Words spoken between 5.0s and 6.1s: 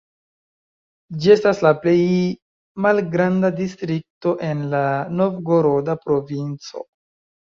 Novgoroda